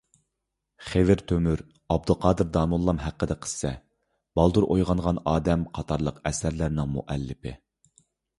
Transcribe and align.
خېۋىر 0.91 1.19
تۆمۈر 1.31 1.59
«ئابدۇقادىر 1.95 2.49
داموللام 2.57 3.01
ھەققىدە 3.03 3.37
قىسسە»، 3.43 3.73
«بالدۇر 4.41 4.67
ئويغانغان 4.69 5.21
ئادەم» 5.35 5.67
قاتارلىق 5.79 6.19
ئەسەرلەرنىڭ 6.31 6.91
مۇئەللىپى. 6.97 7.55